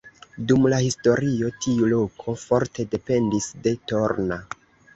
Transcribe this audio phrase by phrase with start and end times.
[0.51, 4.43] Dum la historio tiu loko forte dependis de Torna.